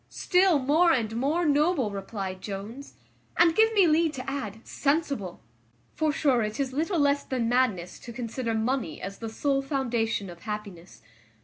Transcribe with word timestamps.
"Still 0.09 0.57
more 0.57 0.91
and 0.91 1.15
more 1.15 1.45
noble," 1.45 1.91
replied 1.91 2.41
Jones; 2.41 2.95
"and 3.37 3.55
give 3.55 3.71
me 3.73 3.85
leave 3.85 4.13
to 4.13 4.27
add, 4.27 4.65
sensible: 4.65 5.43
for 5.93 6.11
sure 6.11 6.41
it 6.41 6.59
is 6.59 6.73
little 6.73 6.97
less 6.97 7.23
than 7.23 7.47
madness 7.47 7.99
to 7.99 8.11
consider 8.11 8.55
money 8.55 8.99
as 8.99 9.19
the 9.19 9.29
sole 9.29 9.61
foundation 9.61 10.27
of 10.27 10.39
happiness. 10.39 11.03